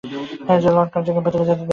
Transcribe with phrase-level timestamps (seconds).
[0.67, 1.69] Lord কার্জনকে ভেতরে যেতে দেয়নি।